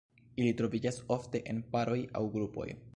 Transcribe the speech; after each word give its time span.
Ili 0.43 0.53
troviĝas 0.61 0.97
ofte 1.17 1.43
en 1.55 1.63
paroj 1.77 2.01
aŭ 2.23 2.29
grupoj. 2.39 2.69